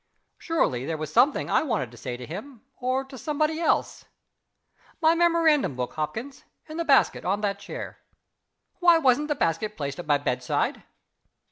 "Surely, 0.39 0.83
there 0.83 0.97
was 0.97 1.13
something 1.13 1.47
I 1.47 1.61
wanted 1.61 1.91
to 1.91 1.95
say 1.97 2.17
to 2.17 2.25
him 2.25 2.63
or 2.79 3.05
to 3.05 3.19
somebody 3.19 3.59
else? 3.59 4.05
My 4.99 5.13
memorandum 5.13 5.75
book, 5.75 5.93
Hopkins. 5.93 6.43
In 6.67 6.77
the 6.77 6.83
basket, 6.83 7.23
on 7.23 7.41
that 7.41 7.59
chair. 7.59 7.99
Why 8.79 8.97
wasn't 8.97 9.27
the 9.27 9.35
basket 9.35 9.77
placed 9.77 9.97
by 9.97 10.17
my 10.17 10.23
bedside?" 10.23 10.81